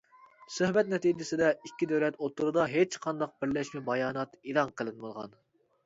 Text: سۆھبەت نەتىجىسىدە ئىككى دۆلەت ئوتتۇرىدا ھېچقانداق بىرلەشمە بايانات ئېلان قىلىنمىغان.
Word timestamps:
سۆھبەت 0.53 0.87
نەتىجىسىدە 0.93 1.51
ئىككى 1.69 1.89
دۆلەت 1.93 2.19
ئوتتۇرىدا 2.25 2.67
ھېچقانداق 2.73 3.37
بىرلەشمە 3.45 3.87
بايانات 3.95 4.39
ئېلان 4.43 4.77
قىلىنمىغان. 4.81 5.43